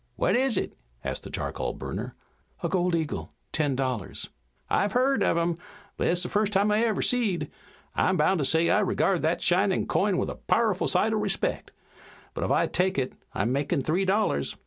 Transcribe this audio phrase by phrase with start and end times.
[0.15, 0.73] "What is it?"
[1.03, 2.15] asked the charcoal burner.
[2.63, 4.29] "A gold eagle, ten dollars."
[4.67, 5.59] "I've heard of 'em,
[5.95, 7.51] but it's the first I've ever seed.
[7.93, 11.69] I'm bound to say I regard that shinin' coin with a pow'ful sight o' respeck.
[12.33, 14.55] But if I take it I'm makin' three dollars.